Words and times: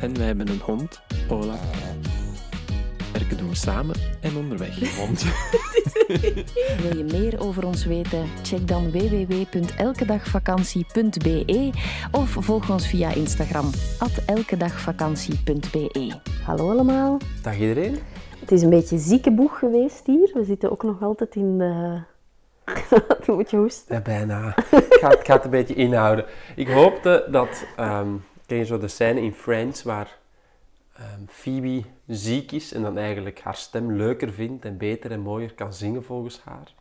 En 0.00 0.16
wij 0.16 0.26
hebben 0.26 0.48
een 0.48 0.60
hond, 0.60 1.00
Ola. 1.28 1.54
Werken 3.12 3.36
doen 3.36 3.48
we 3.48 3.54
samen 3.54 3.96
en 4.20 4.36
onderweg. 4.36 4.96
Hond. 4.96 5.22
Wil 6.82 6.96
je 6.96 7.04
meer 7.10 7.40
over 7.40 7.66
ons 7.66 7.84
weten? 7.84 8.26
Check 8.42 8.68
dan 8.68 8.90
www.elkedagvakantie.be 8.90 11.70
of 12.12 12.30
volg 12.30 12.70
ons 12.70 12.88
via 12.88 13.14
Instagram, 13.14 13.70
elkedagvakantie.be. 14.26 16.12
Hallo 16.44 16.70
allemaal. 16.70 17.18
Dag 17.42 17.58
iedereen. 17.58 17.98
Het 18.40 18.52
is 18.52 18.62
een 18.62 18.70
beetje 18.70 18.98
zieke 18.98 19.32
boeg 19.32 19.58
geweest 19.58 20.06
hier. 20.06 20.30
We 20.34 20.44
zitten 20.44 20.70
ook 20.70 20.82
nog 20.82 21.02
altijd 21.02 21.34
in 21.34 21.58
de... 21.58 21.98
Moet 23.26 23.50
je 23.50 23.56
hoesten? 23.56 23.94
Ja, 23.94 24.00
bijna. 24.00 24.56
Ik 24.70 24.96
ga, 25.00 25.12
ik 25.12 25.26
ga 25.26 25.34
het 25.34 25.44
een 25.44 25.50
beetje 25.50 25.74
inhouden. 25.74 26.24
Ik 26.56 26.68
hoopte 26.68 27.28
dat... 27.30 27.66
ehm, 27.76 28.08
ken 28.46 28.56
je 28.56 28.64
zo 28.64 28.78
de 28.78 28.88
scène 28.88 29.20
in 29.20 29.32
Friends 29.34 29.82
waar 29.82 30.18
ehm, 30.96 31.20
Phoebe 31.28 31.82
ziek 32.06 32.52
is 32.52 32.72
en 32.72 32.82
dan 32.82 32.98
eigenlijk 32.98 33.40
haar 33.40 33.56
stem 33.56 33.92
leuker 33.92 34.32
vindt 34.32 34.64
en 34.64 34.76
beter 34.76 35.10
en 35.10 35.20
mooier 35.20 35.54
kan 35.54 35.72
zingen 35.74 36.04
volgens 36.04 36.40
haar? 36.44 36.74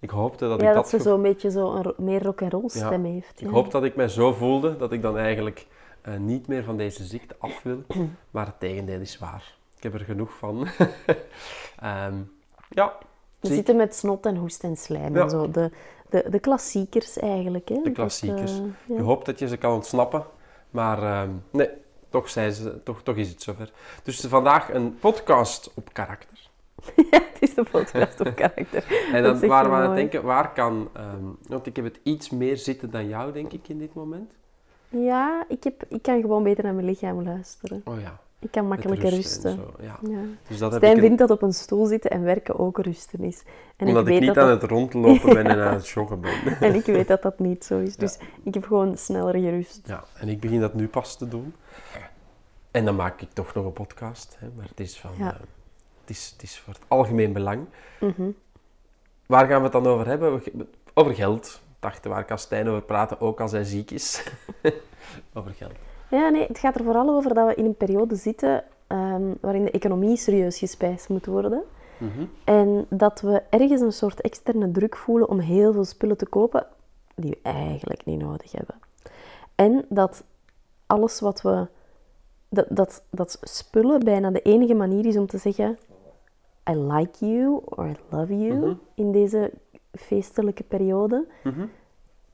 Ik 0.00 0.10
hoopte 0.10 0.48
dat 0.48 0.60
Ja, 0.60 0.68
ik 0.68 0.74
dat 0.74 0.82
dat... 0.82 0.90
ze 0.90 0.96
ge- 0.96 1.02
zo 1.02 1.14
een 1.14 1.22
beetje 1.22 1.50
zo 1.50 1.74
een 1.74 1.94
meer 1.96 2.22
rock 2.22 2.42
and 2.42 2.52
roll 2.52 2.62
Ja, 2.62 2.68
stem 2.86 3.04
heeft. 3.04 3.40
Ik 3.40 3.46
ja. 3.46 3.52
hoop 3.52 3.70
dat 3.70 3.84
ik 3.84 3.96
mij 3.96 4.08
zo 4.08 4.32
voelde 4.32 4.76
dat 4.76 4.92
ik 4.92 5.02
dan 5.02 5.18
eigenlijk 5.18 5.66
eh, 6.02 6.16
niet 6.16 6.46
meer 6.46 6.64
van 6.64 6.76
deze 6.76 7.04
ziekte 7.04 7.34
af 7.38 7.62
wil. 7.62 7.82
Maar 8.30 8.46
het 8.46 8.60
tegendeel 8.60 9.00
is 9.00 9.18
waar. 9.18 9.56
Ik 9.76 9.82
heb 9.82 9.94
er 9.94 10.00
genoeg 10.00 10.32
van. 10.38 10.66
Ehm, 11.80 12.14
ja, 12.68 12.92
We 13.40 13.48
zitten 13.48 13.76
met 13.76 13.94
snot 13.94 14.26
en 14.26 14.36
hoest 14.36 14.62
en 14.64 14.76
slijm 14.76 15.16
en 15.16 15.30
zo. 15.30 15.50
De, 15.50 15.70
de, 16.10 16.24
de 16.30 16.38
klassiekers 16.38 17.18
eigenlijk. 17.18 17.68
Hè? 17.68 17.74
de 17.74 17.82
Dat, 17.82 17.92
klassiekers. 17.92 18.52
eh, 18.58 18.96
Je 18.96 19.02
hoopt 19.02 19.26
dat 19.26 19.38
je 19.38 19.48
ze 19.48 19.56
kan 19.56 19.72
ontsnappen. 19.74 20.24
Maar 20.70 21.02
ehm, 21.02 21.30
nee, 21.50 21.68
toch, 22.08 22.28
zijn 22.28 22.52
ze, 22.52 22.82
toch, 22.82 23.02
toch 23.02 23.16
is 23.16 23.28
het 23.28 23.42
zover. 23.42 23.72
Dus 24.02 24.20
vandaag 24.20 24.72
een 24.72 24.98
podcast 24.98 25.70
op 25.74 25.92
karakter. 25.92 26.50
het 27.10 27.36
is 27.40 27.56
een 27.56 27.68
podcast 27.70 28.20
op 28.20 28.34
karakter. 28.34 28.84
En 29.12 29.22
dan 29.22 29.46
waren 29.46 29.70
we 29.70 29.76
aan 29.76 29.82
het 29.82 29.94
denken, 29.94 30.22
waar 30.22 30.52
kan... 30.52 30.88
ehm, 30.92 31.24
want 31.46 31.66
ik 31.66 31.76
heb 31.76 31.84
het 31.84 32.00
iets 32.02 32.30
meer 32.30 32.56
zitten 32.56 32.90
dan 32.90 33.08
jou, 33.08 33.32
denk 33.32 33.52
ik, 33.52 33.68
in 33.68 33.78
dit 33.78 33.94
moment. 33.94 34.32
Ja, 34.88 35.44
ik, 35.48 35.64
heb, 35.64 35.84
ik 35.88 36.02
kan 36.02 36.20
gewoon 36.20 36.42
beter 36.42 36.64
naar 36.64 36.74
mijn 36.74 36.86
lichaam 36.86 37.22
luisteren. 37.22 37.82
Oh 37.84 38.00
ja, 38.00 38.20
Ik 38.40 38.50
kan 38.50 38.68
makkelijker 38.68 39.08
rusten 39.10 39.56
rusten. 39.56 39.84
ja. 39.84 39.98
Ja. 40.10 40.18
Dus 40.48 40.58
dat 40.58 40.74
Stijn 40.74 40.94
een- 40.96 41.00
vindt 41.02 41.18
dat 41.18 41.30
op 41.30 41.42
een 41.42 41.52
stoel 41.52 41.86
zitten 41.86 42.10
en 42.10 42.22
werken 42.22 42.58
ook 42.58 42.78
rusten 42.78 43.20
is. 43.24 43.42
En 43.76 43.86
omdat 43.86 44.02
ik, 44.02 44.08
weet 44.08 44.20
niet 44.20 44.34
dat 44.34 44.44
aan 44.44 44.50
dat- 44.50 44.60
het 44.62 44.70
rondlopen 44.70 45.34
ben 45.34 45.46
en 45.46 45.60
aan 45.60 45.74
het 45.74 45.88
joggen 45.94 46.20
ben. 46.20 46.32
En 46.60 46.74
ik 46.74 46.84
weet 46.84 47.08
dat 47.08 47.22
dat 47.22 47.38
niet 47.38 47.64
zo 47.64 47.78
is. 47.78 47.96
Dus 47.96 48.18
ik 48.42 48.54
heb 48.54 48.64
gewoon 48.64 48.96
sneller 48.96 49.34
gerust. 49.34 49.80
Ja, 49.86 50.04
en 50.14 50.28
ik 50.28 50.40
begin 50.40 50.60
dat 50.60 50.74
nu 50.74 50.88
pas 50.88 51.16
te 51.16 51.28
doen. 51.28 51.54
En 52.70 52.84
dan 52.84 52.96
maak 52.96 53.20
ik 53.20 53.28
toch 53.32 53.54
nog 53.54 53.64
een 53.64 53.72
podcast. 53.72 54.36
Hè, 54.38 54.48
maar 54.56 54.66
het 54.68 54.80
is, 54.80 54.98
van, 55.00 55.10
eh, 55.18 55.26
het, 55.26 56.10
is, 56.10 56.30
het 56.32 56.42
is 56.42 56.58
voor 56.58 56.72
het 56.74 56.82
algemeen 56.88 57.32
belang. 57.32 57.64
Mhm. 58.00 58.30
Waar 59.26 59.46
gaan 59.46 59.56
we 59.58 59.62
het 59.62 59.72
dan 59.72 59.86
over 59.86 60.06
hebben? 60.06 60.42
Over 60.94 61.14
geld. 61.14 61.46
Ik 61.46 61.84
dacht, 61.84 62.04
waar 62.04 62.24
kan 62.24 62.38
Stijn 62.38 62.68
over 62.68 62.82
praten, 62.82 63.20
ook 63.20 63.40
als 63.40 63.52
hij 63.52 63.64
ziek 63.64 63.90
is. 63.90 64.24
over 65.34 65.50
geld. 65.54 65.72
Ja, 66.10 66.28
nee, 66.28 66.46
het 66.46 66.58
gaat 66.58 66.74
er 66.78 66.84
vooral 66.84 67.08
over 67.08 67.34
dat 67.34 67.46
we 67.46 67.54
in 67.54 67.64
een 67.64 67.76
periode 67.76 68.14
zitten 68.16 68.64
ehm, 68.86 69.34
waarin 69.40 69.64
de 69.64 69.70
economie 69.70 70.16
serieus 70.16 70.58
gespijsd 70.58 71.08
moet 71.08 71.26
worden. 71.26 71.62
Mhm. 71.98 72.24
En 72.44 72.86
dat 72.88 73.20
we 73.20 73.42
ergens 73.50 73.80
een 73.80 73.92
soort 73.92 74.20
externe 74.20 74.70
druk 74.70 74.96
voelen 74.96 75.28
om 75.28 75.38
heel 75.38 75.72
veel 75.72 75.84
spullen 75.84 76.16
te 76.16 76.26
kopen 76.26 76.66
die 77.14 77.30
we 77.30 77.38
eigenlijk 77.42 78.04
niet 78.04 78.20
nodig 78.20 78.52
hebben. 78.52 78.74
En 79.54 79.84
dat 79.88 80.24
alles 80.86 81.20
wat 81.20 81.42
we... 81.42 81.66
Dat, 82.48 82.66
dat, 82.68 83.02
dat 83.10 83.38
spullen 83.40 84.04
bijna 84.04 84.30
de 84.30 84.42
enige 84.42 84.74
manier 84.74 85.06
is 85.06 85.16
om 85.16 85.26
te 85.26 85.38
zeggen 85.38 85.78
I 86.70 86.74
like 86.76 87.26
you 87.26 87.60
or 87.64 87.86
I 87.88 87.96
love 88.10 88.38
you 88.38 88.58
Mhm. 88.58 88.74
in 88.94 89.12
deze 89.12 89.52
feestelijke 89.92 90.62
periode. 90.62 91.26
Mhm. 91.44 91.66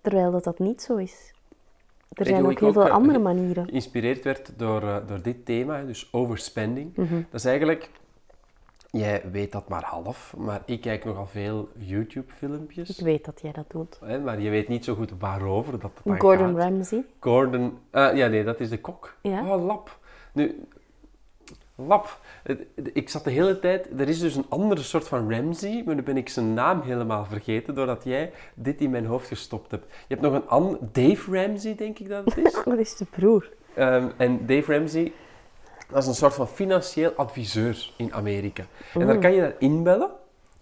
Terwijl 0.00 0.30
dat 0.30 0.44
dat 0.44 0.58
niet 0.58 0.82
zo 0.82 0.96
is. 0.96 1.31
Er 2.12 2.26
zijn 2.26 2.46
ook 2.46 2.58
heel 2.58 2.68
ook, 2.68 2.74
veel 2.74 2.86
eh, 2.86 2.92
andere 2.92 3.18
manieren. 3.18 3.66
Geïnspireerd 3.68 4.24
werd 4.24 4.52
door, 4.56 4.82
eh, 4.82 4.96
door 5.06 5.22
dit 5.22 5.44
thema, 5.44 5.82
dus 5.82 6.08
overspending. 6.12 6.96
Mhm. 6.96 7.14
Dat 7.14 7.40
is 7.40 7.44
eigenlijk... 7.44 7.90
Jij 8.90 9.22
weet 9.32 9.52
dat 9.52 9.68
maar 9.68 9.84
half, 9.84 10.34
maar 10.36 10.62
ik 10.64 10.80
kijk 10.80 11.04
nogal 11.04 11.26
veel 11.26 11.68
YouTube-filmpjes. 11.78 12.98
Ik 12.98 13.04
weet 13.04 13.24
dat 13.24 13.40
jij 13.42 13.52
dat 13.52 13.64
doet. 13.70 13.98
Hè, 14.04 14.18
maar 14.20 14.40
je 14.40 14.50
weet 14.50 14.68
niet 14.68 14.84
zo 14.84 14.94
goed 14.94 15.12
waarover 15.18 15.80
dat 15.80 15.90
dan 16.02 16.20
Gordon 16.20 16.46
gaat. 16.46 16.56
Ramsay. 16.56 17.04
Gordon... 17.18 17.78
eh, 17.90 18.14
ja, 18.14 18.26
nee, 18.26 18.44
dat 18.44 18.60
is 18.60 18.68
de 18.68 18.80
kok. 18.80 19.16
Ja. 19.20 19.54
Oh, 19.54 19.64
Lap. 19.66 19.98
Nu... 20.32 20.64
Lap. 21.74 22.18
Ik 22.92 23.08
zat 23.08 23.24
de 23.24 23.30
hele 23.30 23.58
tijd... 23.58 23.88
Er 24.00 24.08
is 24.08 24.20
dus 24.20 24.34
een 24.34 24.44
andere 24.48 24.80
soort 24.82 25.08
van 25.08 25.32
Ramsey, 25.32 25.82
maar 25.86 25.94
nu 25.94 26.02
ben 26.02 26.16
ik 26.16 26.28
zijn 26.28 26.54
naam 26.54 26.80
helemaal 26.80 27.24
vergeten, 27.24 27.74
doordat 27.74 28.04
jij 28.04 28.32
dit 28.54 28.80
in 28.80 28.90
mijn 28.90 29.06
hoofd 29.06 29.28
gestopt 29.28 29.70
hebt. 29.70 29.84
Je 29.90 30.14
hebt 30.14 30.20
nog 30.20 30.32
een 30.34 30.48
ander... 30.48 30.78
Dave 30.92 31.42
Ramsey, 31.42 31.74
denk 31.74 31.98
ik 31.98 32.08
dat 32.08 32.24
het 32.24 32.36
is. 32.36 32.52
Dat 32.64 32.78
is 32.78 32.96
de 32.96 33.04
broer. 33.04 33.50
Ehm, 33.74 34.06
en 34.16 34.46
Dave 34.46 34.72
Ramsey, 34.76 35.12
dat 35.90 36.02
is 36.02 36.08
een 36.08 36.14
soort 36.14 36.34
van 36.34 36.48
financieel 36.48 37.12
adviseur 37.16 37.90
in 37.96 38.14
Amerika. 38.14 38.64
En 38.94 39.06
daar 39.06 39.18
kan 39.18 39.32
je 39.32 39.40
naar 39.40 39.54
inbellen. 39.58 40.10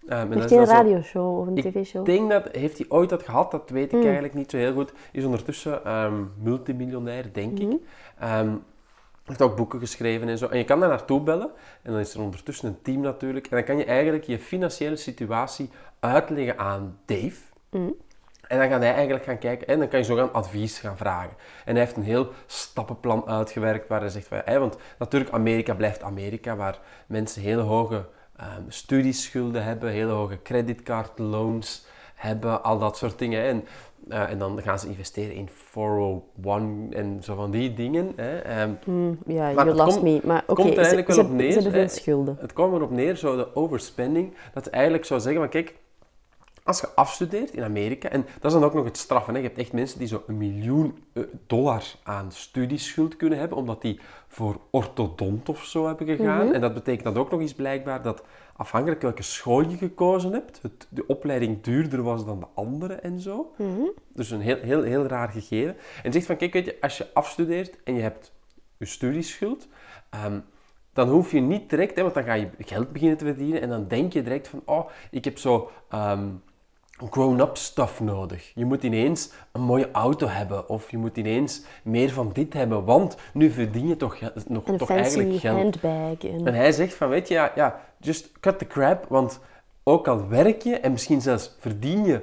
En 0.06 0.28
dat 0.30 0.38
Heeft 0.38 0.44
is 0.44 0.50
hij 0.50 0.60
een 0.60 0.66
radioshow 0.66 1.38
of 1.40 1.46
een 1.46 1.56
ik 1.56 1.64
tv-show? 1.64 2.04
denk 2.04 2.30
dat, 2.30 2.48
heeft 2.52 2.78
hij 2.78 2.86
ooit 2.88 3.08
dat 3.08 3.22
gehad, 3.22 3.50
dat 3.50 3.70
weet 3.70 3.92
ik 3.92 3.98
Mm. 3.98 4.02
eigenlijk 4.04 4.34
niet 4.34 4.50
zo 4.50 4.56
heel 4.56 4.72
goed. 4.72 4.92
Is 5.12 5.24
ondertussen 5.24 5.84
ehm, 5.84 6.14
multimiljonair, 6.42 7.32
denk 7.32 7.58
Mhm. 7.58 7.70
ik. 7.70 7.76
Ehm, 8.18 8.48
heeft 9.30 9.50
ook 9.50 9.56
boeken 9.56 9.80
geschreven 9.80 10.28
en 10.28 10.38
zo. 10.38 10.46
En 10.46 10.58
je 10.58 10.64
kan 10.64 10.80
daar 10.80 10.88
naartoe 10.88 11.20
bellen. 11.20 11.50
En 11.82 11.92
dan 11.92 12.00
is 12.00 12.14
er 12.14 12.20
ondertussen 12.20 12.68
een 12.68 12.82
team 12.82 13.00
natuurlijk. 13.00 13.46
En 13.46 13.56
dan 13.56 13.64
kan 13.64 13.76
je 13.76 13.84
eigenlijk 13.84 14.24
je 14.24 14.38
financiële 14.38 14.96
situatie 14.96 15.70
uitleggen 16.00 16.58
aan 16.58 16.98
Dave. 17.04 17.40
Mhm. 17.70 17.90
En 18.50 18.58
dan 18.58 18.68
gaat 18.68 18.80
hij 18.80 18.94
eigenlijk 18.94 19.24
gaan 19.24 19.38
kijken 19.38 19.66
en 19.66 19.78
dan 19.78 19.88
kan 19.88 19.98
je 19.98 20.04
zo 20.04 20.16
gaan 20.16 20.32
advies 20.32 20.78
gaan 20.78 20.96
vragen. 20.96 21.36
En 21.64 21.74
hij 21.74 21.84
heeft 21.84 21.96
een 21.96 22.02
heel 22.02 22.32
stappenplan 22.46 23.26
uitgewerkt 23.26 23.88
waar 23.88 24.00
hij 24.00 24.08
zegt 24.08 24.26
van, 24.26 24.42
want 24.58 24.76
natuurlijk 24.98 25.30
Amerika 25.30 25.74
blijft 25.74 26.02
Amerika, 26.02 26.56
waar 26.56 26.78
mensen 27.06 27.42
hele 27.42 27.62
hoge 27.62 28.06
ehm, 28.36 28.62
studieschulden 28.68 29.64
hebben, 29.64 29.90
hele 29.90 30.12
hoge 30.12 30.42
creditcardloans 30.42 31.86
hebben, 32.20 32.62
al 32.62 32.78
dat 32.78 32.96
soort 32.96 33.18
dingen. 33.18 33.42
En, 33.44 33.64
eh, 34.08 34.30
en 34.30 34.38
dan 34.38 34.62
gaan 34.62 34.78
ze 34.78 34.88
investeren 34.88 35.34
in 35.34 35.48
401 35.52 36.92
en 36.92 37.18
zo 37.22 37.34
van 37.34 37.50
die 37.50 37.74
dingen. 37.74 38.12
Hè. 38.16 38.38
Ehm, 38.38 38.70
Hmm, 38.84 39.18
ja, 39.26 39.42
Maar 39.42 39.52
you 39.54 39.66
het 39.68 39.76
lost 39.76 39.98
komt- 39.98 40.02
me. 40.02 40.20
Maar 40.26 40.42
oké, 40.46 40.54
komt 40.62 40.70
er 40.72 40.78
eigenlijk 40.78 41.08
wel 41.08 41.24
op 41.24 41.30
neer, 41.30 41.62
veel 41.62 41.70
hè. 41.72 41.88
schulden. 41.88 42.36
het 42.40 42.52
kwam 42.52 42.74
erop 42.74 42.90
neer, 42.90 43.16
zo 43.16 43.36
de 43.36 43.54
overspending, 43.56 44.34
dat 44.54 44.64
ze 44.64 44.70
eigenlijk 44.70 45.04
zou 45.04 45.20
zeggen 45.20 45.40
van 45.40 45.50
kijk, 45.50 45.74
als 46.64 46.80
je 46.80 46.88
afstudeert 46.94 47.50
in 47.50 47.62
Amerika, 47.62 48.08
en 48.08 48.26
dat 48.40 48.52
is 48.52 48.58
dan 48.58 48.64
ook 48.64 48.74
nog 48.74 48.84
het 48.84 48.96
straffen, 48.96 49.34
hè. 49.34 49.40
je 49.40 49.46
hebt 49.46 49.58
echt 49.58 49.72
mensen 49.72 49.98
die 49.98 50.08
zo 50.08 50.22
een 50.26 50.38
miljoen 50.38 51.04
eh, 51.12 51.22
dollar 51.46 51.84
aan 52.02 52.32
studieschuld 52.32 53.16
kunnen 53.16 53.38
hebben, 53.38 53.58
omdat 53.58 53.82
die 53.82 54.00
voor 54.28 54.60
orthodont 54.70 55.48
of 55.48 55.64
zo 55.64 55.86
hebben 55.86 56.06
gegaan. 56.06 56.44
Mhm. 56.44 56.54
En 56.54 56.60
dat 56.60 56.74
betekent 56.74 57.04
dat 57.04 57.16
ook 57.16 57.30
nog 57.30 57.40
eens 57.40 57.54
blijkbaar 57.54 58.02
dat 58.02 58.22
afhankelijk 58.56 59.02
welke 59.02 59.22
school 59.22 59.68
je 59.68 59.76
gekozen 59.76 60.32
hebt, 60.32 60.62
het, 60.62 60.86
de 60.88 61.06
opleiding 61.06 61.62
duurder 61.62 62.02
was 62.02 62.24
dan 62.24 62.40
de 62.40 62.46
andere 62.54 62.94
en 62.94 63.20
zo. 63.20 63.54
Mhm. 63.56 63.80
Dus 64.12 64.30
een 64.30 64.40
heel, 64.40 64.58
heel, 64.60 64.82
heel 64.82 65.06
raar 65.06 65.28
gegeven. 65.28 65.76
En 66.02 66.12
zegt 66.12 66.26
van, 66.26 66.36
kijk, 66.36 66.52
weet 66.52 66.64
je, 66.64 66.76
als 66.80 66.98
je 66.98 67.06
afstudeert 67.12 67.82
en 67.84 67.94
je 67.94 68.02
hebt 68.02 68.32
je 68.76 68.84
studieschuld, 68.84 69.68
ehm, 70.10 70.40
dan 70.92 71.08
hoef 71.08 71.32
je 71.32 71.40
niet 71.40 71.70
direct, 71.70 71.96
hè, 71.96 72.02
want 72.02 72.14
dan 72.14 72.24
ga 72.24 72.32
je 72.32 72.48
geld 72.58 72.92
beginnen 72.92 73.18
te 73.18 73.24
verdienen 73.24 73.60
en 73.60 73.68
dan 73.68 73.88
denk 73.88 74.12
je 74.12 74.22
direct 74.22 74.48
van, 74.48 74.62
oh, 74.64 74.90
ik 75.10 75.24
heb 75.24 75.38
zo 75.38 75.70
ehm, 75.88 76.28
grown-up 77.10 77.56
stuff 77.56 78.00
nodig. 78.00 78.52
Je 78.54 78.64
moet 78.64 78.82
ineens 78.82 79.30
een 79.52 79.60
mooie 79.60 79.90
auto 79.90 80.26
hebben 80.26 80.68
of 80.68 80.90
je 80.90 80.98
moet 80.98 81.16
ineens 81.16 81.62
meer 81.82 82.10
van 82.10 82.30
dit 82.32 82.52
hebben, 82.52 82.84
want 82.84 83.16
nu 83.32 83.50
verdien 83.50 83.88
je 83.88 83.96
toch, 83.96 84.20
nog, 84.46 84.68
een 84.68 84.76
toch 84.76 84.88
fancy 84.88 85.02
eigenlijk 85.02 85.40
geld. 85.40 85.56
handbag. 85.56 86.30
En... 86.30 86.46
En 86.46 86.54
hij 86.54 86.72
zegt 86.72 86.94
van, 86.94 87.08
weet 87.08 87.28
je, 87.28 87.34
ja, 87.34 87.52
ja, 87.54 87.80
just 87.98 88.40
cut 88.40 88.58
the 88.58 88.66
crap, 88.66 89.06
want 89.08 89.40
ook 89.82 90.08
al 90.08 90.28
werk 90.28 90.62
je 90.62 90.76
en 90.76 90.92
misschien 90.92 91.20
zelfs 91.20 91.56
verdien 91.58 92.04
je 92.04 92.20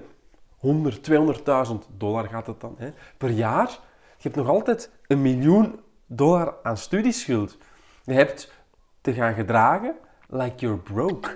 100, 0.57 1.09
200.000 1.11 1.73
dollar 1.97 2.27
gaat 2.27 2.47
het 2.47 2.61
dan, 2.61 2.75
hè, 2.77 2.89
per 3.17 3.29
jaar, 3.29 3.69
je 4.17 4.23
hebt 4.23 4.35
nog 4.35 4.49
altijd 4.49 4.91
een 5.07 5.21
miljoen 5.21 5.79
dollar 6.05 6.55
aan 6.63 6.77
studieschuld. 6.77 7.57
Je 8.03 8.13
hebt 8.13 8.51
te 9.01 9.13
gaan 9.13 9.33
gedragen 9.33 9.95
like 10.29 10.55
you're 10.55 10.77
broke. 10.77 11.35